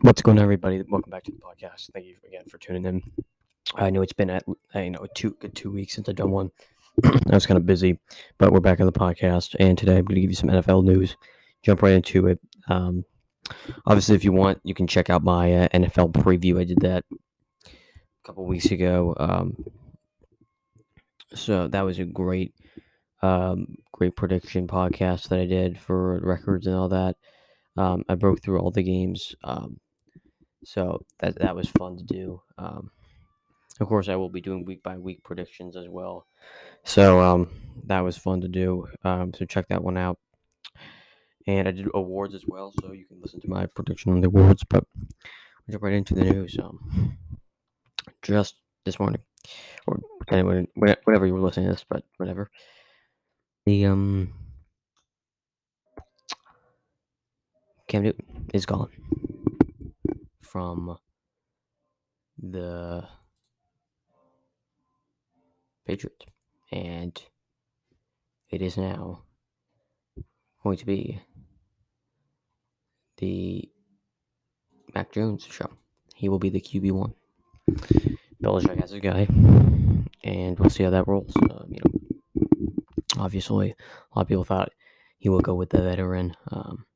What's 0.00 0.22
going 0.22 0.38
on, 0.38 0.44
everybody? 0.44 0.80
Welcome 0.88 1.10
back 1.10 1.24
to 1.24 1.32
the 1.32 1.38
podcast. 1.38 1.90
Thank 1.92 2.06
you 2.06 2.14
again 2.24 2.44
for 2.48 2.56
tuning 2.58 2.84
in. 2.84 3.02
I 3.74 3.90
know 3.90 4.00
it's 4.00 4.12
been 4.12 4.30
at 4.30 4.44
you 4.72 4.90
know 4.90 5.04
two 5.16 5.36
good 5.40 5.56
two 5.56 5.72
weeks 5.72 5.94
since 5.94 6.08
I've 6.08 6.14
done 6.14 6.30
one. 6.30 6.52
I 7.04 7.34
was 7.34 7.46
kind 7.46 7.58
of 7.58 7.66
busy, 7.66 7.98
but 8.38 8.52
we're 8.52 8.60
back 8.60 8.78
on 8.78 8.86
the 8.86 8.92
podcast, 8.92 9.56
and 9.58 9.76
today 9.76 9.96
I'm 9.96 10.04
going 10.04 10.14
to 10.14 10.20
give 10.20 10.30
you 10.30 10.36
some 10.36 10.50
NFL 10.50 10.84
news. 10.84 11.16
Jump 11.64 11.82
right 11.82 11.94
into 11.94 12.28
it. 12.28 12.38
Um, 12.68 13.04
obviously, 13.86 14.14
if 14.14 14.22
you 14.22 14.30
want, 14.30 14.60
you 14.62 14.72
can 14.72 14.86
check 14.86 15.10
out 15.10 15.24
my 15.24 15.52
uh, 15.52 15.68
NFL 15.70 16.12
preview. 16.12 16.60
I 16.60 16.64
did 16.64 16.78
that 16.82 17.04
a 17.66 17.70
couple 18.24 18.46
weeks 18.46 18.70
ago. 18.70 19.16
Um, 19.18 19.64
so 21.34 21.66
that 21.66 21.82
was 21.82 21.98
a 21.98 22.04
great, 22.04 22.54
um, 23.20 23.74
great 23.90 24.14
prediction 24.14 24.68
podcast 24.68 25.28
that 25.30 25.40
I 25.40 25.46
did 25.46 25.76
for 25.76 26.20
records 26.20 26.68
and 26.68 26.76
all 26.76 26.88
that. 26.90 27.16
Um, 27.76 28.04
I 28.08 28.14
broke 28.14 28.44
through 28.44 28.60
all 28.60 28.70
the 28.70 28.84
games. 28.84 29.34
Um, 29.42 29.80
so 30.64 31.04
that 31.20 31.38
that 31.38 31.54
was 31.54 31.68
fun 31.68 31.96
to 31.96 32.04
do. 32.04 32.42
Um, 32.56 32.90
of 33.80 33.86
course, 33.86 34.08
I 34.08 34.16
will 34.16 34.28
be 34.28 34.40
doing 34.40 34.64
week 34.64 34.82
by 34.82 34.96
week 34.98 35.22
predictions 35.22 35.76
as 35.76 35.88
well. 35.88 36.26
So 36.84 37.20
um, 37.20 37.50
that 37.84 38.00
was 38.00 38.16
fun 38.16 38.40
to 38.40 38.48
do. 38.48 38.88
Um, 39.04 39.32
so 39.32 39.44
check 39.44 39.68
that 39.68 39.84
one 39.84 39.96
out. 39.96 40.18
And 41.46 41.68
I 41.68 41.70
did 41.70 41.88
awards 41.94 42.34
as 42.34 42.44
well, 42.46 42.72
so 42.80 42.92
you 42.92 43.06
can 43.06 43.20
listen 43.22 43.40
to 43.40 43.48
my 43.48 43.66
prediction 43.66 44.12
on 44.12 44.20
the 44.20 44.26
awards. 44.26 44.64
But 44.68 44.84
we'll 44.94 45.72
jump 45.72 45.84
right 45.84 45.94
into 45.94 46.14
the 46.14 46.24
news. 46.24 46.58
Um, 46.58 47.16
just 48.22 48.56
this 48.84 48.98
morning, 48.98 49.22
or 49.86 50.00
whenever 50.28 51.26
you 51.26 51.34
were 51.34 51.40
listening 51.40 51.66
to 51.66 51.72
this, 51.72 51.84
but 51.88 52.02
whatever. 52.16 52.50
The 53.64 53.86
um, 53.86 54.34
Cam 57.86 58.02
Newton 58.02 58.50
is 58.52 58.66
gone 58.66 58.90
from 60.50 60.98
the 62.38 63.04
Patriots. 65.86 66.26
And 66.70 67.20
it 68.50 68.62
is 68.62 68.76
now 68.76 69.22
going 70.62 70.78
to 70.78 70.86
be 70.86 71.20
the 73.18 73.68
Mac 74.94 75.12
Jones 75.12 75.46
show. 75.50 75.70
He 76.14 76.28
will 76.28 76.38
be 76.38 76.50
the 76.50 76.60
QB1. 76.60 77.12
Belichick 78.42 78.80
has 78.80 78.92
a 78.92 79.00
guy, 79.00 79.26
and 80.24 80.58
we'll 80.58 80.70
see 80.70 80.84
how 80.84 80.90
that 80.90 81.08
rolls. 81.08 81.32
Uh, 81.36 81.64
you 81.68 81.78
know, 81.84 82.82
obviously, 83.18 83.70
a 83.70 84.16
lot 84.16 84.22
of 84.22 84.28
people 84.28 84.44
thought 84.44 84.72
he 85.18 85.28
will 85.28 85.40
go 85.40 85.54
with 85.54 85.70
the 85.70 85.82
veteran. 85.82 86.34
Um, 86.50 86.86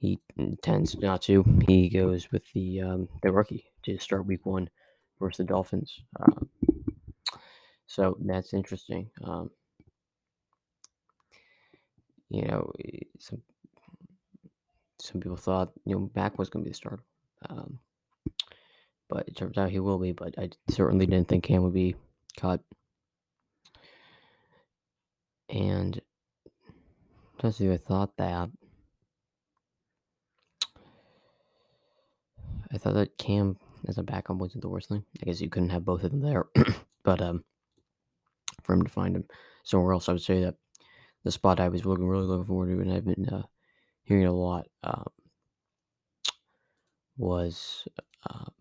he 0.00 0.18
tends 0.62 0.98
not 0.98 1.20
to. 1.22 1.44
He 1.68 1.90
goes 1.90 2.32
with 2.32 2.42
the 2.54 2.80
um, 2.80 3.08
the 3.22 3.30
rookie 3.30 3.66
to 3.82 3.98
start 3.98 4.26
week 4.26 4.46
one 4.46 4.70
versus 5.20 5.38
the 5.38 5.44
Dolphins. 5.44 6.00
Um, 6.18 6.48
so 7.86 8.16
that's 8.24 8.54
interesting. 8.54 9.10
Um, 9.22 9.50
you 12.30 12.42
know, 12.46 12.72
some 13.18 13.42
some 14.98 15.20
people 15.20 15.36
thought 15.36 15.70
you 15.84 15.94
know 15.94 16.10
Mac 16.14 16.38
was 16.38 16.48
going 16.48 16.64
to 16.64 16.68
be 16.68 16.72
the 16.72 16.76
starter, 16.76 17.02
um, 17.50 17.78
but 19.10 19.28
it 19.28 19.36
turns 19.36 19.58
out 19.58 19.68
he 19.68 19.80
will 19.80 19.98
be. 19.98 20.12
But 20.12 20.34
I 20.38 20.48
certainly 20.70 21.04
didn't 21.04 21.28
think 21.28 21.44
Cam 21.44 21.62
would 21.62 21.74
be 21.74 21.94
cut. 22.38 22.62
And 25.50 26.00
just 27.42 27.60
I 27.60 27.76
thought 27.76 28.16
that 28.16 28.50
thought 32.80 32.94
that 32.94 33.18
Cam 33.18 33.56
as 33.86 33.98
a 33.98 34.02
backup 34.02 34.36
wasn't 34.36 34.62
the 34.62 34.68
worst 34.68 34.88
thing. 34.88 35.04
I 35.22 35.26
guess 35.26 35.40
you 35.40 35.48
couldn't 35.48 35.70
have 35.70 35.84
both 35.84 36.04
of 36.04 36.10
them 36.10 36.20
there, 36.20 36.46
but 37.04 37.20
um, 37.20 37.44
for 38.62 38.74
him 38.74 38.82
to 38.82 38.90
find 38.90 39.16
him 39.16 39.24
somewhere 39.64 39.92
else, 39.92 40.08
I 40.08 40.12
would 40.12 40.22
say 40.22 40.42
that 40.42 40.56
the 41.24 41.30
spot 41.30 41.60
I 41.60 41.68
was 41.68 41.84
looking 41.84 42.06
really 42.06 42.26
looking 42.26 42.46
forward 42.46 42.74
to, 42.74 42.80
and 42.80 42.92
I've 42.92 43.04
been 43.04 43.28
uh, 43.28 43.42
hearing 44.04 44.26
a 44.26 44.32
lot, 44.32 44.66
um, 44.82 45.06
was 47.16 47.86
um, 48.28 48.52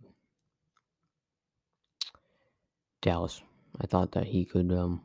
Dallas. 3.02 3.42
I 3.80 3.88
thought 3.88 4.12
that 4.14 4.26
he 4.28 4.44
could 4.44 4.72
um, 4.72 5.02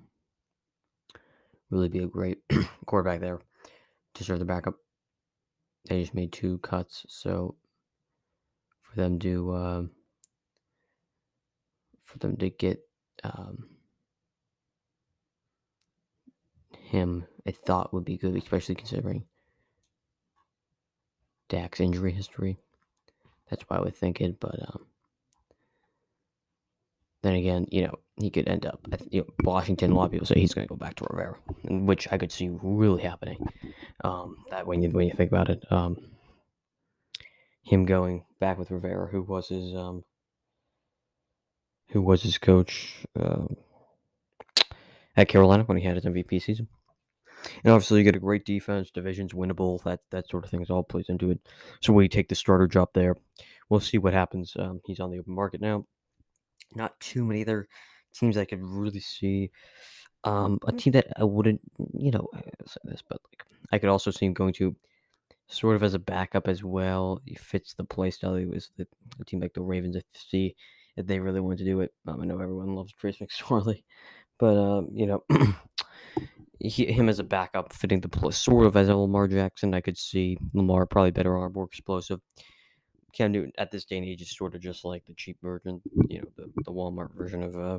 really 1.71 1.89
be 1.89 2.01
a 2.01 2.07
great 2.07 2.39
quarterback 2.87 3.21
there 3.21 3.41
to 4.15 4.25
serve 4.25 4.41
the 4.41 4.45
backup. 4.45 4.75
They 5.89 6.01
just 6.01 6.15
made 6.15 6.33
two 6.33 6.59
cuts, 6.59 7.05
so 7.09 7.57
for 8.95 9.01
them 9.01 9.19
to 9.19 9.53
uh, 9.53 9.83
for 12.03 12.19
them 12.19 12.37
to 12.37 12.51
get 12.51 12.81
um, 13.25 13.67
him, 16.79 17.25
I 17.47 17.51
thought 17.51 17.93
would 17.93 18.05
be 18.05 18.17
good, 18.17 18.37
especially 18.37 18.77
considering 18.77 19.25
Dak's 21.49 21.81
injury 21.81 22.13
history. 22.13 22.59
That's 23.51 23.63
why 23.65 23.79
I 23.79 23.81
would 23.81 23.97
think 23.97 24.21
it, 24.21 24.39
but 24.41 24.59
um, 24.69 24.87
then 27.23 27.35
again, 27.35 27.67
you 27.71 27.83
know, 27.83 27.95
he 28.21 28.31
could 28.31 28.49
end 28.49 28.65
up 28.67 28.81
you 29.11 29.23
know, 29.23 29.27
Washington. 29.43 29.93
A 29.93 29.95
lot 29.95 30.07
of 30.07 30.13
people 30.13 30.27
say 30.27 30.39
he's 30.39 30.55
going 30.55 30.67
to 30.67 30.73
go 30.73 30.77
back 30.77 30.95
to 30.97 31.07
Rivera, 31.11 31.37
which 31.65 32.07
I 32.13 32.19
could 32.19 32.33
see 32.33 32.51
really 32.63 33.03
happening. 33.03 33.47
Um, 34.05 34.37
that 34.51 34.67
when 34.67 34.83
you 34.83 34.91
when 34.91 35.07
you 35.07 35.15
think 35.15 35.31
about 35.31 35.51
it, 35.51 35.65
um, 35.71 35.97
him 37.65 37.87
going 37.87 38.25
back 38.39 38.59
with 38.59 38.71
Rivera, 38.71 39.09
who 39.09 39.23
was 39.23 39.49
his 39.49 39.75
um, 39.75 40.05
who 41.91 42.03
was 42.03 42.23
his 42.23 42.39
coach 42.39 43.05
uh, 43.19 43.47
at 45.17 45.29
Carolina 45.29 45.65
when 45.65 45.79
he 45.79 45.85
had 45.85 45.97
his 45.97 46.05
MVP 46.05 46.43
season. 46.43 46.69
And 47.63 47.73
obviously, 47.73 47.99
you 47.99 48.05
get 48.05 48.17
a 48.17 48.21
great 48.21 48.45
defense, 48.45 48.91
divisions 48.91 49.33
winnable, 49.33 49.83
that 49.85 50.01
that 50.11 50.29
sort 50.29 50.45
of 50.45 50.51
thing 50.51 50.63
is 50.63 50.71
all 50.71 50.83
plays 50.83 51.09
into 51.09 51.31
it. 51.31 51.41
So 51.81 51.93
we 51.93 52.09
take 52.09 52.29
the 52.29 52.35
starter 52.35 52.67
job 52.67 52.91
there. 52.95 53.17
We'll 53.69 53.81
see 53.81 53.99
what 53.99 54.15
happens. 54.15 54.55
Um, 54.59 54.81
he's 54.85 55.01
on 55.01 55.11
the 55.11 55.19
open 55.19 55.35
market 55.35 55.61
now. 55.61 55.87
Not 56.75 56.99
too 57.01 57.25
many 57.25 57.43
other 57.43 57.69
teams 58.15 58.37
I 58.37 58.45
could 58.45 58.63
really 58.63 59.01
see. 59.01 59.51
Um, 60.25 60.59
a 60.67 60.73
team 60.73 60.93
that 60.95 61.09
I 61.17 61.25
wouldn't, 61.25 61.61
you 61.99 62.11
know, 62.11 62.29
say 62.67 62.81
this, 62.85 63.03
but 63.07 63.21
like 63.31 63.45
I 63.73 63.79
could 63.79 63.91
also 63.91 64.11
see 64.11 64.25
him 64.25 64.33
going 64.33 64.55
to 64.55 64.75
sort 65.55 65.77
of 65.77 65.83
as 65.83 65.95
a 65.95 65.99
backup 65.99 66.49
as 66.49 66.63
well. 66.65 67.21
He 67.25 67.35
fits 67.35 67.75
the 67.75 67.85
play 67.85 68.11
style. 68.11 68.37
He 68.37 68.47
was 68.47 68.71
the, 68.77 68.87
a 69.21 69.25
team 69.25 69.41
like 69.41 69.55
the 69.55 69.63
Ravens 69.63 69.97
FC 69.97 70.55
if 70.97 71.07
they 71.07 71.19
really 71.19 71.41
wanted 71.41 71.59
to 71.59 71.65
do 71.65 71.81
it. 71.81 71.93
Um, 72.07 72.21
I 72.21 72.25
know 72.25 72.39
everyone 72.39 72.75
loves 72.75 72.93
Trace 72.93 73.19
McSorley, 73.19 73.85
but 74.39 74.57
um, 74.57 74.89
you 74.93 75.07
know, 75.07 75.25
he, 76.59 76.87
him 76.87 77.09
as 77.09 77.19
a 77.19 77.25
backup 77.25 77.73
fitting 77.73 78.01
the 78.01 78.09
play 78.09 78.31
sort 78.31 78.67
of 78.67 78.77
as 78.77 78.89
a 78.89 78.97
Lamar 78.97 79.29
Jackson. 79.29 79.75
I 79.75 79.81
could 79.81 79.99
see 79.99 80.39
Lamar 80.53 80.87
probably 80.87 81.11
better 81.11 81.37
arm, 81.37 81.53
more 81.55 81.65
explosive. 81.65 82.21
Cam 83.13 83.31
Newton 83.31 83.53
at 83.59 83.71
this 83.71 83.85
day 83.85 83.99
and 83.99 84.07
age 84.07 84.23
is 84.23 84.37
sort 84.37 84.57
of 84.57 84.61
just 84.61 84.85
like 84.85 85.05
the 85.07 85.15
cheap 85.15 85.37
version, 85.41 85.81
you 86.09 86.21
know, 86.21 86.29
the, 86.37 86.51
the 86.65 86.73
Walmart 86.73 87.15
version 87.15 87.45
of 87.45 87.57
uh, 87.57 87.79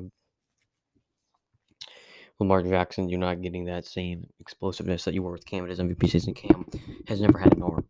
Lamar 2.38 2.62
Jackson, 2.62 3.08
you're 3.08 3.18
not 3.18 3.40
getting 3.40 3.64
that 3.64 3.86
same 3.86 4.26
explosiveness 4.40 5.04
that 5.04 5.14
you 5.14 5.22
were 5.22 5.32
with 5.32 5.46
Cam 5.46 5.64
at 5.64 5.70
his 5.70 5.78
MVP 5.78 6.10
season. 6.10 6.34
Cam 6.34 6.66
has 7.08 7.20
never 7.20 7.38
had 7.38 7.54
an 7.56 7.62
arm. 7.62 7.86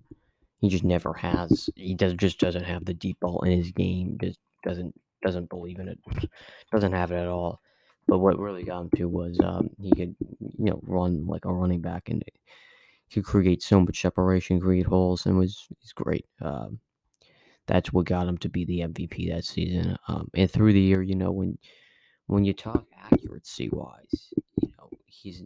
He 0.60 0.68
just 0.68 0.84
never 0.84 1.12
has. 1.14 1.68
He 1.74 1.94
does 1.94 2.14
just 2.14 2.38
doesn't 2.38 2.64
have 2.64 2.84
the 2.84 2.94
deep 2.94 3.18
ball 3.20 3.42
in 3.42 3.58
his 3.58 3.72
game. 3.72 4.16
Just 4.20 4.38
doesn't 4.64 4.94
doesn't 5.22 5.50
believe 5.50 5.78
in 5.78 5.88
it. 5.88 5.98
doesn't 6.72 6.92
have 6.92 7.10
it 7.10 7.16
at 7.16 7.28
all. 7.28 7.60
But 8.06 8.18
what 8.18 8.38
really 8.38 8.62
got 8.62 8.82
him 8.82 8.90
to 8.96 9.08
was 9.08 9.38
um, 9.42 9.70
he 9.80 9.90
could 9.90 10.14
you 10.40 10.70
know 10.70 10.80
run 10.84 11.26
like 11.26 11.44
a 11.44 11.52
running 11.52 11.80
back 11.80 12.08
and 12.08 12.22
could 13.12 13.24
create 13.24 13.62
so 13.62 13.80
much 13.80 14.00
separation, 14.00 14.60
create 14.60 14.86
holes, 14.86 15.26
and 15.26 15.36
was 15.36 15.66
he's 15.80 15.92
great. 15.92 16.26
Um, 16.40 16.78
that's 17.66 17.92
what 17.92 18.06
got 18.06 18.28
him 18.28 18.38
to 18.38 18.48
be 18.48 18.64
the 18.64 18.80
MVP 18.80 19.28
that 19.30 19.44
season. 19.44 19.96
Um, 20.06 20.28
and 20.34 20.50
through 20.50 20.72
the 20.72 20.80
year, 20.80 21.02
you 21.02 21.16
know 21.16 21.32
when 21.32 21.58
when 22.26 22.44
you 22.44 22.52
talk 22.52 22.86
accuracy 22.96 23.68
wise, 23.70 24.32
you 24.60 24.72
know, 24.78 24.90
he's 25.06 25.42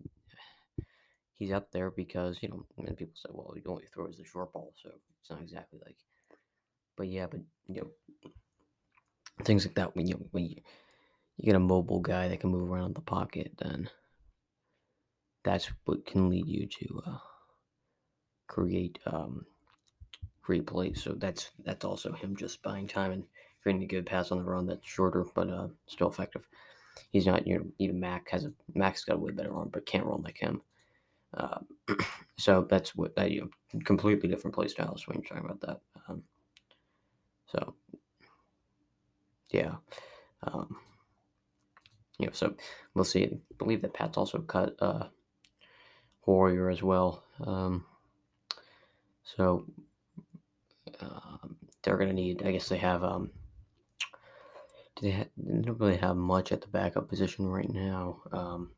he's 1.35 1.53
up 1.53 1.71
there 1.73 1.91
because, 1.91 2.39
you 2.43 2.49
know, 2.49 2.65
many 2.77 2.95
people 2.97 3.15
say, 3.17 3.31
well, 3.33 3.53
he 3.55 3.63
only 3.67 3.87
throws 3.87 4.17
the 4.17 4.25
short 4.25 4.53
ball, 4.53 4.73
so 4.83 4.91
it's 5.21 5.31
not 5.31 5.41
exactly 5.41 5.81
like 5.85 5.97
but 7.01 7.09
yeah, 7.09 7.27
but 7.31 7.41
you 7.67 7.81
know 7.81 7.91
things 9.43 9.65
like 9.65 9.75
that 9.75 9.97
when 9.97 10.07
you 10.07 10.29
when 10.33 10.45
you, 10.45 10.57
you 11.39 11.45
get 11.47 11.55
a 11.55 11.61
mobile 11.61 12.01
guy 12.01 12.29
that 12.29 12.41
can 12.41 12.51
move 12.51 12.71
around 12.71 12.95
the 12.95 13.01
pocket, 13.01 13.53
then 13.59 13.89
that's 15.43 15.71
what 15.87 16.05
can 16.05 16.29
lead 16.29 16.47
you 16.47 16.67
to 16.67 17.03
uh, 17.07 17.19
create 18.49 18.99
um, 19.07 19.47
great 20.43 20.67
plays. 20.67 21.03
So 21.03 21.15
that's 21.15 21.51
that's 21.65 21.87
also 21.87 22.13
him 22.13 22.37
just 22.37 22.63
buying 22.63 22.87
time 22.87 23.13
and 23.13 23.25
creating 23.63 23.85
a 23.85 23.87
good 23.87 24.05
pass 24.05 24.31
on 24.31 24.39
the 24.39 24.45
run 24.45 24.67
that's 24.67 24.87
shorter 24.87 25.25
but 25.35 25.49
uh, 25.49 25.69
still 25.87 26.11
effective 26.11 26.47
he's 27.11 27.27
not 27.27 27.47
you 27.47 27.59
know 27.59 27.65
even 27.79 28.01
Mac 28.01 28.31
has 28.31 28.45
a 28.45 28.53
Mac's 28.75 29.05
got 29.05 29.17
a 29.17 29.19
way 29.19 29.33
better 29.33 29.55
arm, 29.55 29.71
but 29.73 29.87
can't 29.87 30.07
run 30.07 30.23
like 30.23 30.39
him. 30.39 30.63
Uh, 31.35 31.59
so 32.39 32.67
that's 32.69 32.95
what 32.95 33.15
that 33.17 33.31
you 33.31 33.43
know, 33.43 33.81
completely 33.85 34.29
different 34.29 34.55
play 34.55 34.69
styles 34.69 35.07
when 35.07 35.17
you're 35.17 35.25
talking 35.25 35.45
about 35.45 35.61
that. 35.61 35.81
Um, 36.09 36.23
so 37.47 37.75
yeah. 39.51 39.75
Um, 40.43 40.77
you 42.19 42.27
know, 42.27 42.33
so 42.33 42.55
we'll 42.95 43.05
see. 43.05 43.25
I 43.25 43.55
believe 43.59 43.83
that 43.83 43.95
Pat's 43.95 44.17
also 44.17 44.39
cut 44.41 44.77
uh, 44.81 45.07
Hoyer 46.21 46.71
as 46.71 46.83
well. 46.83 47.25
Um, 47.45 47.85
so 49.25 49.65
um, 51.01 51.57
they're 51.83 51.97
to 51.97 52.13
need, 52.13 52.43
I 52.45 52.53
guess 52.53 52.69
they 52.69 52.79
have, 52.79 53.03
um, 53.03 53.31
they, 55.01 55.11
ha- 55.11 55.25
they 55.37 55.63
don't 55.63 55.81
really 55.81 55.97
have 55.97 56.17
much 56.17 56.53
at 56.53 56.61
the 56.61 56.69
backup 56.69 57.09
position 57.09 57.47
right 57.47 57.71
now. 57.71 58.21
Um, 58.33 58.71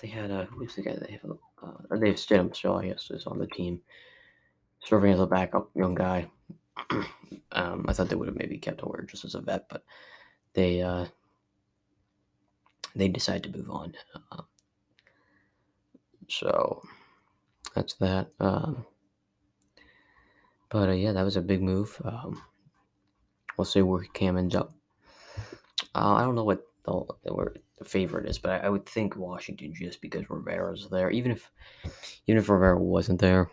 they 0.00 0.08
had 0.08 0.30
a, 0.30 0.46
who's 0.46 0.74
the 0.74 0.82
guy 0.82 0.96
they 0.96 1.12
have? 1.12 1.30
Uh, 1.62 1.96
they 1.96 2.08
have 2.08 2.16
Stidham 2.16 2.78
I 2.78 2.86
guess, 2.86 3.10
is 3.10 3.26
on 3.26 3.38
the 3.38 3.46
team. 3.46 3.80
Serving 4.84 5.12
as 5.12 5.20
a 5.20 5.26
backup 5.26 5.70
young 5.74 5.94
guy. 5.94 6.30
um, 7.52 7.84
I 7.86 7.92
thought 7.92 8.08
they 8.08 8.16
would 8.16 8.28
have 8.28 8.38
maybe 8.38 8.58
kept 8.58 8.80
Hoyer 8.80 9.06
just 9.08 9.24
as 9.26 9.34
a 9.34 9.40
vet, 9.40 9.66
but 9.68 9.84
they, 10.54 10.80
uh, 10.80 11.06
they 12.96 13.08
decide 13.08 13.42
to 13.42 13.50
move 13.50 13.70
on. 13.70 13.92
Uh, 14.32 14.42
so 16.28 16.82
that's 17.74 17.94
that. 17.94 18.28
Um, 18.40 18.86
but 20.70 20.88
uh, 20.88 20.92
yeah, 20.92 21.12
that 21.12 21.24
was 21.24 21.36
a 21.36 21.42
big 21.42 21.60
move. 21.60 22.00
Um, 22.04 22.42
we'll 23.56 23.64
see 23.64 23.82
where 23.82 24.04
Cam 24.12 24.36
ends 24.36 24.54
up. 24.54 24.72
Uh, 25.94 26.14
I 26.14 26.22
don't 26.22 26.34
know 26.34 26.44
what 26.44 26.62
the, 26.84 27.04
the, 27.24 27.84
favorite 27.84 28.28
is, 28.28 28.38
but 28.38 28.50
I, 28.52 28.66
I, 28.66 28.68
would 28.68 28.86
think 28.86 29.16
Washington 29.16 29.72
just 29.74 30.00
because 30.00 30.28
Rivera's 30.28 30.88
there. 30.90 31.10
Even 31.10 31.32
if 31.32 31.50
even 32.26 32.38
if 32.38 32.48
Rivera 32.48 32.78
wasn't 32.78 33.20
there, 33.20 33.50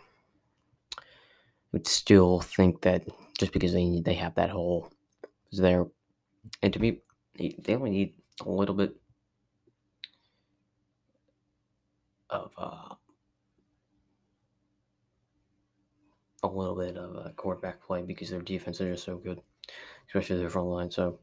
I 0.96 1.02
would 1.72 1.86
still 1.86 2.40
think 2.40 2.82
that 2.82 3.04
just 3.38 3.52
because 3.52 3.72
they 3.72 4.00
they 4.04 4.14
have 4.14 4.34
that 4.34 4.50
hole 4.50 4.92
is 5.50 5.58
there, 5.58 5.86
and 6.62 6.72
to 6.72 6.78
me, 6.78 7.00
they 7.36 7.74
only 7.74 7.90
need 7.90 8.14
a 8.44 8.50
little 8.50 8.74
bit 8.74 8.94
of 12.30 12.52
uh, 12.58 12.94
a 16.42 16.48
little 16.48 16.76
bit 16.76 16.96
of 16.96 17.16
a 17.16 17.32
quarterback 17.36 17.82
play 17.82 18.02
because 18.02 18.30
their 18.30 18.42
defense 18.42 18.80
is 18.80 18.94
just 18.94 19.04
so 19.04 19.16
good, 19.16 19.40
especially 20.06 20.38
their 20.38 20.50
front 20.50 20.68
line. 20.68 20.90
So 20.90 21.18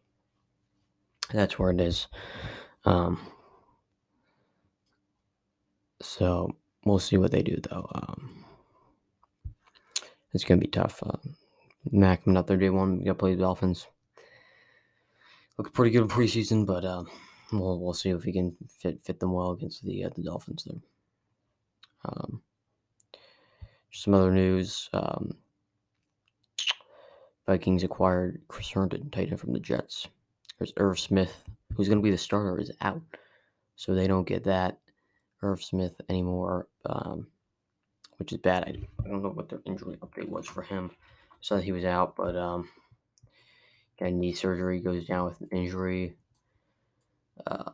that's 1.34 1.58
where 1.58 1.72
it 1.72 1.82
is. 1.82 2.08
Um, 2.86 3.20
so 6.02 6.56
we'll 6.86 7.00
see 7.00 7.18
what 7.18 7.32
they 7.32 7.42
do 7.42 7.58
though. 7.70 7.90
Um, 7.94 8.46
it's 10.34 10.44
gonna 10.44 10.62
be 10.62 10.68
tough. 10.68 11.02
Uh, 11.04 11.18
Mac 11.92 12.24
there 12.26 12.58
day 12.58 12.70
one. 12.70 13.04
Got 13.04 13.12
to 13.12 13.16
play 13.16 13.36
the 13.36 13.42
Dolphins. 13.42 13.88
Look 15.58 15.74
pretty 15.74 15.92
good 15.92 16.02
in 16.04 16.08
preseason, 16.08 16.66
but 16.66 16.84
um, 16.84 17.08
we'll 17.52 17.80
we'll 17.80 17.94
see 17.94 18.10
if 18.10 18.26
we 18.26 18.34
can 18.34 18.56
fit 18.80 19.00
fit 19.04 19.20
them 19.20 19.34
well 19.34 19.52
against 19.52 19.84
the 19.84 20.04
uh, 20.04 20.10
the 20.16 20.24
Dolphins 20.24 20.66
there. 20.66 20.82
Um, 22.06 22.42
some 23.92 24.14
other 24.14 24.32
news. 24.32 24.90
Um, 24.94 25.38
Vikings 27.48 27.84
acquired 27.84 28.42
Chris 28.48 28.70
Herndon, 28.70 29.10
tight 29.12 29.30
end 29.30 29.40
from 29.40 29.54
the 29.54 29.60
Jets. 29.60 30.08
There's 30.58 30.74
Irv 30.78 31.00
Smith, 31.00 31.44
who's 31.76 31.88
going 31.88 32.00
to 32.00 32.04
be 32.04 32.12
the 32.12 32.18
starter, 32.18 32.60
is 32.60 32.72
out. 32.82 33.02
So 33.76 33.94
they 33.94 34.08
don't 34.08 34.28
get 34.28 34.44
that 34.46 34.80
Irv 35.42 35.64
Smith 35.64 35.94
anymore, 36.10 36.68
um, 36.86 37.28
which 38.18 38.32
is 38.32 38.40
bad. 38.40 38.64
I, 38.64 39.04
I, 39.04 39.10
don't 39.10 39.22
know 39.22 39.30
what 39.30 39.50
the 39.50 39.62
injury 39.66 39.98
update 39.98 40.30
was 40.30 40.48
for 40.48 40.64
him. 40.64 40.92
So 41.42 41.58
he 41.58 41.72
was 41.72 41.86
out, 41.86 42.16
but 42.16 42.36
um, 42.36 42.70
got 44.00 44.14
knee 44.14 44.34
surgery, 44.34 44.80
goes 44.80 45.06
down 45.06 45.26
with 45.26 45.42
an 45.42 45.50
injury. 45.52 46.16
Uh, 47.46 47.72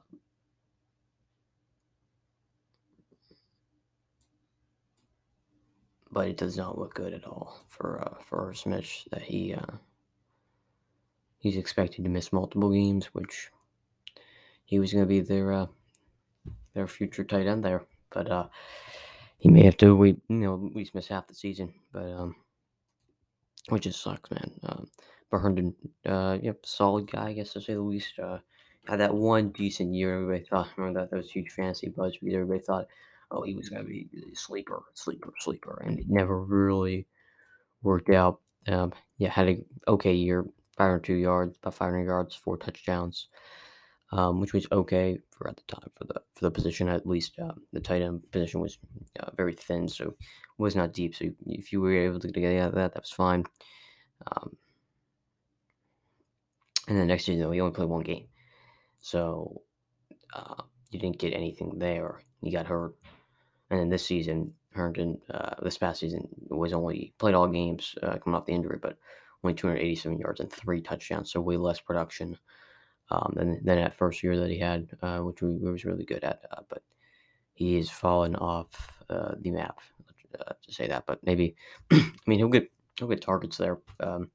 but 6.12 6.28
it 6.28 6.38
does 6.38 6.58
not 6.58 6.78
look 6.78 6.94
good 6.94 7.14
at 7.14 7.26
all 7.26 7.64
for 7.68 8.02
uh, 8.02 8.22
for 8.24 8.54
Smith 8.54 9.08
that 9.12 9.22
he 9.22 9.54
uh, 9.54 9.76
he's 11.40 11.58
expected 11.58 12.04
to 12.04 12.10
miss 12.10 12.34
multiple 12.34 12.72
games, 12.72 13.08
which 13.08 13.50
he 14.66 14.80
was 14.80 14.94
going 14.94 15.04
to 15.04 15.10
be 15.10 15.22
their 15.22 15.54
uh, 15.54 15.68
their 16.74 16.88
future 16.88 17.24
tight 17.24 17.48
end 17.48 17.64
there, 17.64 17.84
but 18.12 18.30
uh, 18.30 18.48
he 19.38 19.50
may 19.50 19.64
have 19.64 19.78
to 19.78 19.96
wait, 19.96 20.20
you 20.30 20.38
know, 20.38 20.68
at 20.68 20.76
least 20.76 20.96
miss 20.96 21.08
half 21.08 21.28
the 21.28 21.34
season, 21.34 21.74
but 21.92 22.04
um, 22.04 22.36
which 23.70 23.84
just 23.84 24.02
sucks, 24.02 24.30
man. 24.32 24.52
Um, 24.64 24.88
but 25.30 25.40
Herndon, 25.40 25.76
uh, 26.06 26.38
yep, 26.42 26.66
solid 26.66 27.10
guy, 27.10 27.30
I 27.30 27.34
guess 27.34 27.54
to 27.54 27.62
say 27.62 27.74
the 27.74 27.82
least. 27.82 28.20
Uh, 28.20 28.40
had 28.88 29.00
that 29.00 29.14
one 29.14 29.50
decent 29.50 29.94
year. 29.94 30.16
Everybody 30.16 30.44
thought, 30.44 30.70
remember 30.76 31.02
that 31.02 31.12
that 31.12 31.18
was 31.18 31.32
huge 31.32 31.52
fantasy 31.52 31.90
buzz 31.90 32.18
because 32.18 32.34
everybody 32.34 32.60
thought 32.60 32.88
oh, 33.32 33.42
he 33.42 33.56
was 33.56 33.70
going 33.70 33.82
to 33.82 33.88
be 33.88 34.10
a 34.32 34.36
sleeper, 34.36 34.84
sleeper, 34.94 35.34
sleeper, 35.40 35.82
and 35.86 36.00
it 36.00 36.10
never 36.10 36.42
really 36.42 37.08
worked 37.82 38.10
out. 38.10 38.40
Um, 38.68 38.94
yeah, 39.18 39.30
had 39.30 39.48
an 39.48 39.66
okay 39.88 40.14
year, 40.14 40.46
502 40.78 41.16
yards, 41.16 41.58
about 41.58 41.74
500 41.74 42.06
yards, 42.06 42.36
four 42.36 42.58
touchdowns, 42.58 43.28
um, 44.12 44.40
which 44.40 44.54
was 44.54 44.68
okay 44.72 45.20
for 45.32 45.48
at 45.48 45.56
the 45.56 45.64
time 45.64 45.90
for 45.96 46.06
the 46.06 46.22
for 46.36 46.46
the 46.46 46.52
position. 46.52 46.90
At 46.90 47.08
least 47.08 47.40
uh, 47.40 47.54
the 47.74 47.80
tight 47.80 48.02
end 48.02 48.30
position 48.32 48.60
was 48.60 48.78
uh, 49.20 49.32
very 49.36 49.54
thin, 49.54 49.88
so 49.88 50.14
was 50.58 50.76
not 50.76 50.94
deep. 50.94 51.16
So 51.16 51.30
if 51.48 51.72
you 51.72 51.82
were 51.82 51.96
able 51.96 52.20
to 52.20 52.28
get 52.28 52.62
out 52.62 52.70
of 52.70 52.76
that, 52.76 52.94
that 52.94 53.04
was 53.04 53.12
fine. 53.12 53.46
Um, 54.28 54.56
and 56.88 56.98
then 56.98 57.08
next 57.08 57.28
year, 57.28 57.38
know, 57.38 57.52
he 57.52 57.62
only 57.62 57.74
played 57.74 57.90
one 57.90 58.04
game, 58.04 58.28
so 59.02 59.62
uh, 60.34 60.62
you 60.92 61.00
didn't 61.00 61.20
get 61.20 61.34
anything 61.34 61.80
there. 61.80 62.22
He 62.42 62.52
got 62.52 62.68
hurt. 62.68 62.96
And 63.72 63.80
then 63.80 63.90
this 63.90 64.06
season, 64.06 64.54
Herndon, 64.74 65.20
uh, 65.34 65.56
this 65.64 65.78
past 65.78 66.02
season, 66.02 66.28
was 66.50 66.74
only 66.74 67.14
played 67.18 67.34
all 67.34 67.48
games 67.48 67.96
uh, 68.04 68.18
coming 68.18 68.38
off 68.38 68.46
the 68.46 68.54
injury, 68.54 68.78
but 68.82 68.98
only 69.44 69.56
287 69.56 70.20
yards 70.20 70.42
and 70.42 70.52
three 70.52 70.82
touchdowns, 70.82 71.32
so 71.32 71.40
way 71.40 71.56
less 71.56 71.80
production 71.80 72.38
um, 73.10 73.34
than, 73.36 73.54
than 73.64 73.78
that 73.78 73.96
first 73.96 74.22
year 74.24 74.38
that 74.38 74.50
he 74.50 74.60
had, 74.60 74.90
uh, 75.02 75.20
which 75.20 75.42
we, 75.42 75.58
was 75.58 75.86
really 75.86 76.04
good 76.04 76.24
at. 76.26 76.42
Uh, 76.52 76.62
but 76.68 76.84
he 77.54 77.78
has 77.78 77.90
fallen 77.90 78.36
off 78.36 79.02
uh, 79.10 79.36
the 79.40 79.52
map, 79.52 79.80
uh, 80.38 80.54
to 80.66 80.74
say 80.74 80.88
that. 80.90 81.06
But 81.08 81.20
maybe, 81.24 81.56
I 81.92 82.12
mean, 82.28 82.40
he'll 82.40 82.50
get 82.50 82.70
he'll 82.98 83.08
get 83.08 83.22
targets 83.22 83.56
there. 83.56 83.80
Um, 84.02 84.30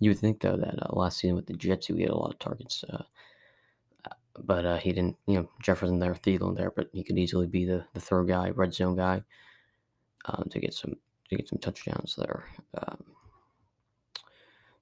you 0.00 0.10
would 0.10 0.18
think 0.18 0.40
though 0.40 0.58
that 0.58 0.94
last 0.94 1.18
season 1.18 1.36
with 1.36 1.46
the 1.46 1.54
Jets, 1.54 1.86
he 1.86 1.94
would 1.94 2.02
get 2.02 2.10
a 2.10 2.16
lot 2.16 2.32
of 2.32 2.38
targets 2.38 2.84
but 4.42 4.64
uh, 4.64 4.78
he 4.78 4.92
didn't. 4.92 5.16
You 5.26 5.34
know, 5.34 5.48
Jefferson 5.62 5.98
there, 5.98 6.14
Thielen 6.14 6.56
there, 6.56 6.70
but 6.70 6.88
he 6.92 7.04
could 7.04 7.18
easily 7.18 7.46
be 7.46 7.64
the, 7.64 7.84
the 7.94 8.00
third 8.00 8.28
guy, 8.28 8.50
red 8.50 8.74
zone 8.74 8.96
guy, 8.96 9.22
um, 10.26 10.48
to 10.50 10.58
get 10.58 10.74
some 10.74 10.94
to 11.28 11.36
get 11.36 11.48
some 11.48 11.58
touchdowns 11.58 12.16
there. 12.16 12.44
Um, 12.76 13.04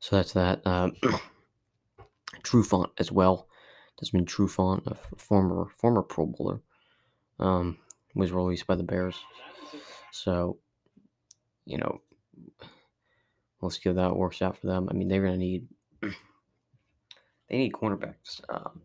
so 0.00 0.16
that's 0.16 0.32
that. 0.32 0.66
Um, 0.66 0.96
Trufant 2.42 2.90
as 2.98 3.12
well. 3.12 3.48
Desmond 3.98 4.26
Trufant, 4.26 4.86
a 4.86 4.96
former 5.16 5.68
former 5.76 6.02
Pro 6.02 6.26
Bowler, 6.26 6.60
um, 7.38 7.78
was 8.14 8.32
released 8.32 8.66
by 8.66 8.74
the 8.74 8.82
Bears. 8.82 9.16
So, 10.10 10.58
you 11.64 11.78
know, 11.78 12.00
we'll 13.60 13.70
see 13.70 13.80
how 13.84 13.92
that 13.94 14.16
works 14.16 14.42
out 14.42 14.58
for 14.58 14.66
them. 14.66 14.88
I 14.90 14.94
mean, 14.94 15.08
they're 15.08 15.26
to 15.26 15.36
need 15.36 15.68
they 16.00 17.58
need 17.58 17.72
cornerbacks. 17.72 18.40
Um, 18.48 18.82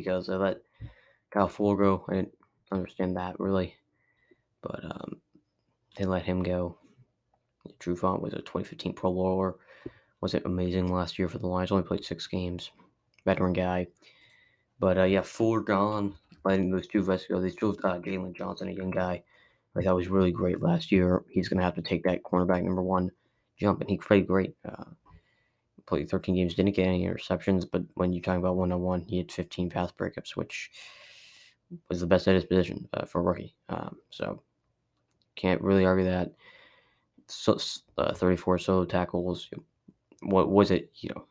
because 0.00 0.28
I 0.28 0.36
let 0.36 0.62
Kyle 1.30 1.48
go. 1.48 2.04
I 2.08 2.14
didn't 2.14 2.34
understand 2.72 3.16
that 3.16 3.38
really, 3.38 3.76
but 4.62 4.84
um, 4.84 5.20
they 5.96 6.04
let 6.04 6.24
him 6.24 6.42
go. 6.42 6.78
Trufant 7.78 8.20
was 8.20 8.32
a 8.32 8.38
2015 8.38 8.94
Pro 8.94 9.12
Bowler. 9.12 9.54
Wasn't 10.20 10.44
amazing 10.44 10.92
last 10.92 11.18
year 11.18 11.28
for 11.28 11.38
the 11.38 11.46
Lions. 11.46 11.70
Only 11.70 11.84
played 11.84 12.04
six 12.04 12.26
games. 12.26 12.70
Veteran 13.24 13.52
guy. 13.52 13.86
But 14.78 14.98
uh, 14.98 15.04
yeah, 15.04 15.22
Fuller 15.22 15.60
gone. 15.60 16.14
Letting 16.44 16.70
those 16.70 16.86
two 16.86 17.02
vets 17.02 17.26
go. 17.26 17.40
They 17.40 17.50
still 17.50 17.76
uh, 17.84 17.98
Jaylon 17.98 18.34
Johnson, 18.34 18.68
a 18.68 18.72
young 18.72 18.90
guy. 18.90 19.22
I 19.76 19.82
thought 19.82 19.94
was 19.94 20.08
really 20.08 20.32
great 20.32 20.62
last 20.62 20.90
year. 20.90 21.22
He's 21.30 21.48
going 21.48 21.58
to 21.58 21.64
have 21.64 21.74
to 21.76 21.82
take 21.82 22.02
that 22.04 22.22
cornerback 22.22 22.64
number 22.64 22.82
one 22.82 23.10
jump, 23.58 23.80
and 23.80 23.90
he 23.90 23.98
played 23.98 24.26
great. 24.26 24.56
Uh, 24.66 24.84
played 25.90 26.08
13 26.08 26.36
games, 26.36 26.54
didn't 26.54 26.74
get 26.74 26.86
any 26.86 27.04
interceptions, 27.06 27.66
but 27.70 27.82
when 27.94 28.12
you're 28.12 28.22
talking 28.22 28.40
about 28.40 28.56
one 28.56 28.72
on 28.72 28.80
one, 28.80 29.04
he 29.06 29.18
had 29.18 29.30
15 29.30 29.68
pass 29.68 29.92
breakups, 29.92 30.36
which 30.36 30.70
was 31.88 32.00
the 32.00 32.06
best 32.06 32.28
at 32.28 32.34
his 32.34 32.44
position 32.44 32.88
uh, 32.94 33.04
for 33.04 33.22
rookie. 33.22 33.56
Um, 33.68 33.96
so 34.10 34.42
can't 35.36 35.60
really 35.60 35.84
argue 35.84 36.06
that. 36.06 36.32
So, 37.26 37.58
uh, 37.98 38.14
34 38.14 38.58
solo 38.58 38.84
tackles. 38.84 39.50
What 40.22 40.48
was 40.48 40.70
it? 40.70 40.90
You 40.96 41.10
know, 41.10 41.24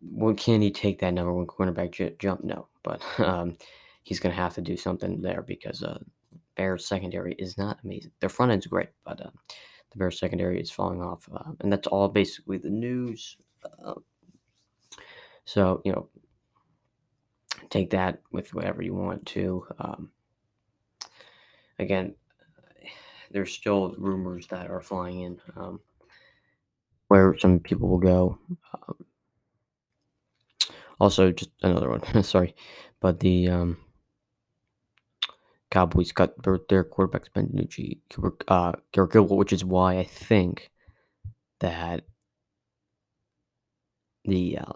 what 0.00 0.36
can 0.36 0.60
he 0.60 0.70
take 0.70 1.00
that 1.00 1.14
number 1.14 1.32
one 1.32 1.46
cornerback 1.46 1.92
j- 1.92 2.16
jump? 2.18 2.44
No, 2.44 2.68
but 2.82 3.02
um, 3.18 3.56
he's 4.02 4.20
going 4.20 4.34
to 4.34 4.40
have 4.40 4.54
to 4.54 4.60
do 4.60 4.76
something 4.76 5.20
there 5.20 5.42
because 5.42 5.82
uh, 5.82 5.98
Bears 6.56 6.86
secondary 6.86 7.34
is 7.34 7.58
not 7.58 7.78
amazing. 7.84 8.12
Their 8.20 8.28
front 8.28 8.52
end's 8.52 8.66
great, 8.66 8.90
but 9.04 9.20
uh, 9.20 9.30
the 9.90 9.98
Bears 9.98 10.18
secondary 10.18 10.60
is 10.60 10.70
falling 10.70 11.02
off. 11.02 11.28
Uh, 11.32 11.52
and 11.60 11.72
that's 11.72 11.88
all 11.88 12.08
basically 12.08 12.58
the 12.58 12.70
news 12.70 13.36
Um, 13.84 14.04
so 15.44 15.82
you 15.84 15.92
know, 15.92 16.08
take 17.70 17.90
that 17.90 18.20
with 18.30 18.54
whatever 18.54 18.82
you 18.82 18.94
want 18.94 19.26
to. 19.26 19.66
Um, 19.78 20.10
again, 21.78 22.14
there's 23.30 23.52
still 23.52 23.94
rumors 23.98 24.46
that 24.48 24.70
are 24.70 24.80
flying 24.80 25.22
in 25.22 25.40
um, 25.56 25.80
where 27.08 27.36
some 27.38 27.58
people 27.58 27.88
will 27.88 27.98
go. 27.98 28.38
Um, 28.74 29.04
also, 31.00 31.32
just 31.32 31.50
another 31.62 31.88
one. 31.90 32.22
Sorry, 32.22 32.54
but 33.00 33.20
the 33.20 33.48
um, 33.48 33.78
Cowboys 35.70 36.12
got 36.12 36.42
their, 36.42 36.58
their 36.68 36.84
quarterback 36.84 37.32
Ben 37.32 37.46
DiNucci, 37.48 38.00
uh, 38.48 38.72
which 39.22 39.52
is 39.52 39.64
why 39.64 39.98
I 39.98 40.04
think 40.04 40.70
that 41.60 42.04
the 44.24 44.58
uh, 44.58 44.72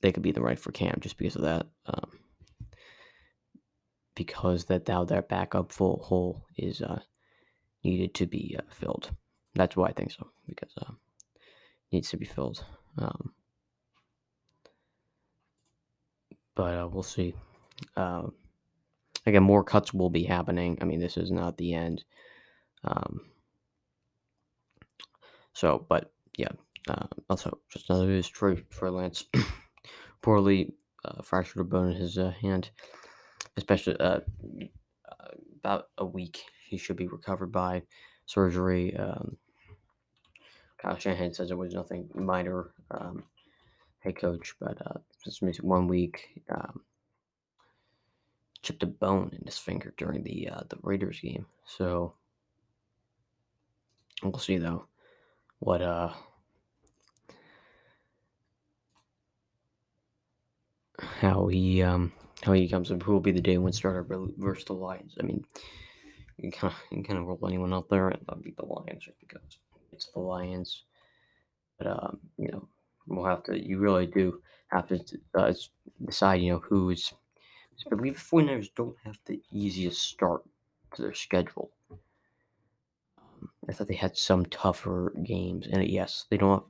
they 0.00 0.12
could 0.12 0.22
be 0.22 0.32
the 0.32 0.42
right 0.42 0.58
for 0.58 0.70
Cam 0.70 0.98
just 1.00 1.16
because 1.16 1.36
of 1.36 1.42
that. 1.42 1.66
Um, 1.86 2.10
because 4.14 4.66
that 4.66 4.86
now 4.86 5.04
their 5.04 5.22
backup 5.22 5.72
full 5.72 6.02
hole 6.04 6.46
is 6.56 6.82
uh, 6.82 7.00
needed 7.82 8.14
to 8.14 8.26
be 8.26 8.56
uh, 8.58 8.62
filled. 8.70 9.10
That's 9.54 9.76
why 9.76 9.88
I 9.88 9.92
think 9.92 10.10
so 10.12 10.28
because 10.46 10.72
uh, 10.80 10.92
needs 11.90 12.10
to 12.10 12.16
be 12.16 12.26
filled. 12.26 12.64
Um, 12.98 13.32
but 16.54 16.74
uh, 16.78 16.88
we'll 16.88 17.02
see. 17.02 17.34
Uh, 17.96 18.24
again, 19.26 19.42
more 19.42 19.64
cuts 19.64 19.92
will 19.94 20.10
be 20.10 20.24
happening. 20.24 20.78
I 20.80 20.84
mean, 20.84 21.00
this 21.00 21.16
is 21.16 21.30
not 21.30 21.56
the 21.56 21.74
end. 21.74 22.04
Um, 22.84 23.20
so, 25.52 25.86
but 25.88 26.12
yeah. 26.36 26.52
Uh, 26.88 27.06
also, 27.30 27.58
just 27.70 27.88
another 27.88 28.06
news: 28.06 28.28
Troy, 28.28 28.56
Trey 28.70 28.90
Lance 28.90 29.24
poorly 30.22 30.74
uh, 31.04 31.22
fractured 31.22 31.62
a 31.62 31.64
bone 31.64 31.92
in 31.92 31.96
his 31.96 32.18
uh, 32.18 32.32
hand 32.42 32.70
especially 33.56 33.98
uh, 34.00 34.20
about 35.58 35.88
a 35.98 36.04
week. 36.04 36.44
He 36.68 36.76
should 36.76 36.96
be 36.96 37.06
recovered 37.06 37.52
by 37.52 37.82
surgery. 38.26 38.96
Um, 38.96 39.36
Kyle 40.78 40.98
Shanahan 40.98 41.34
says 41.34 41.50
it 41.50 41.58
was 41.58 41.74
nothing 41.74 42.08
minor. 42.14 42.70
Um, 42.90 43.24
head 44.00 44.16
coach, 44.16 44.54
but 44.60 44.76
uh, 44.86 44.98
just 45.24 45.42
one 45.62 45.88
week. 45.88 46.42
Um, 46.50 46.80
chipped 48.64 48.82
a 48.82 48.86
bone 48.86 49.30
in 49.38 49.44
his 49.44 49.58
finger 49.58 49.92
during 49.96 50.22
the 50.24 50.48
uh, 50.48 50.62
the 50.68 50.78
Raiders 50.82 51.20
game. 51.20 51.46
So 51.66 52.14
we'll 54.22 54.38
see 54.38 54.56
though 54.56 54.86
what 55.58 55.82
uh 55.82 56.12
how 60.98 61.46
he 61.46 61.82
um 61.82 62.12
how 62.42 62.52
he 62.52 62.68
comes 62.68 62.90
up, 62.90 63.02
who 63.02 63.12
will 63.12 63.20
be 63.20 63.32
the 63.32 63.40
day 63.40 63.58
one 63.58 63.72
starter 63.72 64.06
versus 64.38 64.64
the 64.64 64.72
Lions. 64.72 65.14
I 65.20 65.24
mean, 65.24 65.44
you 66.38 66.50
kind 66.50 66.72
of 66.72 66.96
you 66.96 67.04
kind 67.04 67.18
of 67.18 67.26
roll 67.26 67.46
anyone 67.46 67.74
out 67.74 67.88
there 67.88 68.08
and 68.08 68.20
that'll 68.26 68.42
be 68.42 68.54
the 68.56 68.64
Lions 68.64 69.04
just 69.04 69.20
because 69.20 69.58
it's 69.92 70.10
the 70.12 70.20
Lions. 70.20 70.84
But 71.78 71.88
um, 71.88 72.18
you 72.38 72.50
know, 72.50 72.68
we'll 73.06 73.26
have 73.26 73.42
to. 73.44 73.58
You 73.58 73.78
really 73.78 74.06
do 74.06 74.40
have 74.68 74.88
to 74.88 75.00
uh, 75.34 75.52
decide. 76.04 76.40
You 76.40 76.52
know, 76.52 76.58
who's. 76.58 77.12
I 77.90 77.94
believe 77.94 78.14
the 78.14 78.36
49ers 78.36 78.70
don't 78.74 78.96
have 79.04 79.18
the 79.24 79.40
easiest 79.52 80.02
start 80.02 80.42
to 80.94 81.02
their 81.02 81.14
schedule. 81.14 81.70
Um, 81.90 83.50
I 83.68 83.72
thought 83.72 83.88
they 83.88 83.94
had 83.94 84.16
some 84.16 84.46
tougher 84.46 85.12
games, 85.22 85.66
and 85.70 85.86
yes, 85.88 86.26
they 86.30 86.36
don't. 86.36 86.52
Have, 86.52 86.62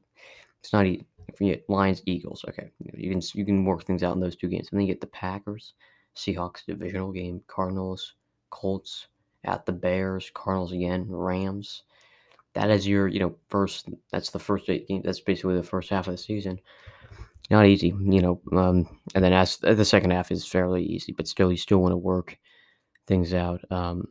it's 0.61 0.73
not. 0.73 0.87
If 0.87 1.41
you 1.41 1.49
get 1.49 1.69
Lions, 1.69 2.03
Eagles, 2.07 2.45
okay, 2.49 2.71
you 2.79 3.11
can 3.11 3.23
you 3.35 3.45
can 3.45 3.65
work 3.65 3.85
things 3.85 4.03
out 4.03 4.15
in 4.15 4.21
those 4.21 4.37
two 4.37 4.49
games. 4.49 4.69
And 4.71 4.79
then 4.79 4.87
you 4.87 4.93
get 4.93 5.01
the 5.01 5.07
Packers, 5.09 5.75
Seahawks 6.17 6.67
divisional 6.67 7.13
game, 7.13 7.43
Cardinals, 7.47 8.15
Colts 8.51 9.09
at 9.45 9.67
the 9.67 9.73
Bears, 9.73 10.31
Cardinals 10.35 10.73
again, 10.73 11.07
Rams. 11.09 11.83
That 12.55 12.71
is 12.71 12.87
your 12.87 13.09
you 13.09 13.21
know 13.21 13.35
first. 13.49 13.89
That's 14.11 14.31
the 14.31 14.39
first 14.39 14.69
eight. 14.69 14.89
That's 15.05 15.21
basically 15.21 15.57
the 15.57 15.63
first 15.63 15.91
half 15.91 16.07
of 16.07 16.13
the 16.13 16.19
season. 16.19 16.61
Not 17.51 17.67
easy, 17.67 17.89
you 17.89 18.23
know. 18.23 18.41
Um, 18.53 19.01
and 19.15 19.23
then 19.23 19.33
as 19.33 19.59
the 19.59 19.85
second 19.85 20.11
half 20.11 20.31
is 20.31 20.47
fairly 20.47 20.83
easy, 20.83 21.13
but 21.13 21.29
still 21.29 21.51
you 21.51 21.59
still 21.59 21.79
want 21.79 21.93
to 21.93 21.97
work 21.97 22.39
things 23.07 23.35
out. 23.35 23.61
Um, 23.71 24.09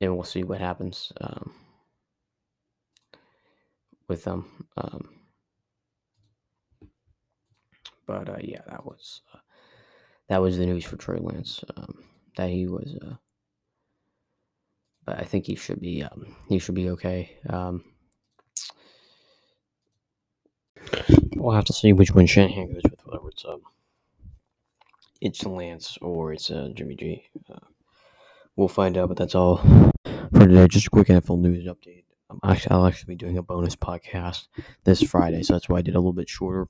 and 0.00 0.14
we'll 0.14 0.24
see 0.24 0.44
what 0.44 0.60
happens. 0.60 1.12
Um, 1.20 1.52
with 4.08 4.24
them. 4.24 4.66
Um, 4.76 5.08
but 8.06 8.28
uh, 8.28 8.38
yeah, 8.40 8.62
that 8.68 8.84
was 8.84 9.20
uh, 9.32 9.38
that 10.28 10.40
was 10.40 10.58
the 10.58 10.66
news 10.66 10.84
for 10.84 10.96
Trey 10.96 11.18
Lance. 11.18 11.62
Um, 11.76 12.04
that 12.36 12.48
he 12.48 12.66
was, 12.66 12.96
uh, 13.02 13.14
but 15.04 15.20
I 15.20 15.24
think 15.24 15.46
he 15.46 15.54
should 15.54 15.80
be 15.80 16.02
um, 16.02 16.34
he 16.48 16.58
should 16.58 16.74
be 16.74 16.90
okay. 16.90 17.36
Um, 17.48 17.84
we'll 21.38 21.54
have 21.54 21.64
to 21.66 21.72
see 21.72 21.92
which 21.92 22.14
one 22.14 22.26
Shanahan 22.26 22.72
goes 22.72 22.82
with, 22.84 23.00
whether 23.04 23.28
it's 23.28 23.44
um, 23.44 23.62
it's 25.20 25.44
Lance 25.44 25.98
or 26.00 26.32
it's 26.32 26.50
uh, 26.50 26.70
Jimmy 26.74 26.96
G. 26.96 27.24
Uh, 27.50 27.58
we'll 28.56 28.68
find 28.68 28.96
out, 28.96 29.08
but 29.08 29.16
that's 29.16 29.34
all 29.34 29.58
for 30.04 30.46
today. 30.46 30.68
Just 30.68 30.86
a 30.86 30.90
quick 30.90 31.08
NFL 31.08 31.40
news 31.40 31.66
update. 31.66 32.04
Um, 32.30 32.40
actually, 32.44 32.72
I'll 32.72 32.86
actually 32.86 33.14
be 33.14 33.18
doing 33.18 33.38
a 33.38 33.42
bonus 33.42 33.76
podcast 33.76 34.48
this 34.84 35.02
Friday, 35.02 35.42
so 35.42 35.54
that's 35.54 35.68
why 35.68 35.78
I 35.78 35.82
did 35.82 35.94
a 35.94 35.98
little 35.98 36.12
bit 36.12 36.28
shorter. 36.28 36.68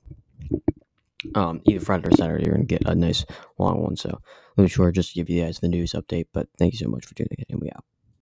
Um, 1.35 1.61
either 1.65 1.83
Friday 1.83 2.07
or 2.07 2.11
Saturday, 2.11 2.45
you're 2.45 2.53
gonna 2.55 2.65
get 2.65 2.87
a 2.87 2.95
nice 2.95 3.25
long 3.57 3.83
one. 3.83 3.97
So, 3.97 4.21
me 4.55 4.67
sure 4.67 4.91
just 4.91 5.09
to 5.09 5.15
give 5.15 5.29
you 5.29 5.43
guys 5.43 5.59
the 5.59 5.67
news 5.67 5.91
update. 5.93 6.27
But 6.33 6.47
thank 6.57 6.73
you 6.73 6.79
so 6.79 6.87
much 6.87 7.05
for 7.05 7.15
tuning 7.15 7.45
in, 7.47 7.59
we 7.59 7.69
out. 7.71 7.83